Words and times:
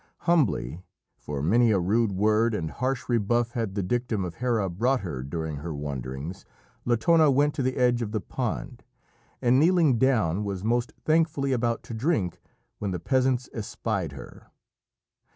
Humbly, 0.21 0.81
for 1.15 1.43
many 1.43 1.69
a 1.69 1.77
rude 1.77 2.11
word 2.11 2.55
and 2.55 2.71
harsh 2.71 3.07
rebuff 3.07 3.51
had 3.51 3.75
the 3.75 3.83
dictum 3.83 4.25
of 4.25 4.33
Hera 4.33 4.67
brought 4.67 5.01
her 5.01 5.21
during 5.21 5.57
her 5.57 5.75
wanderings, 5.75 6.43
Latona 6.85 7.29
went 7.29 7.53
to 7.53 7.61
the 7.61 7.77
edge 7.77 8.01
of 8.01 8.11
the 8.11 8.19
pond, 8.19 8.81
and, 9.43 9.59
kneeling 9.59 9.99
down, 9.99 10.43
was 10.43 10.63
most 10.63 10.91
thankfully 11.05 11.51
about 11.51 11.83
to 11.83 11.93
drink, 11.93 12.41
when 12.79 12.89
the 12.89 12.99
peasants 12.99 13.47
espied 13.53 14.13
her. 14.13 14.47